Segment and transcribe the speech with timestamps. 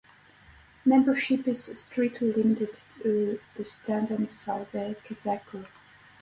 [0.83, 5.67] Membership is strictly limited to descendants of the "kazoku".